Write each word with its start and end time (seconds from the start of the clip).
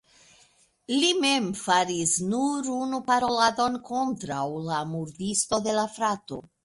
Li 0.93 1.09
mem 1.25 1.49
faris 1.59 2.13
nur 2.31 2.71
unu 2.77 3.01
paroladon 3.11 3.77
kontraŭ 3.91 4.43
la 4.71 4.81
murdisto 4.95 5.61
de 5.69 5.77
la 5.81 5.85
frato. 5.99 6.43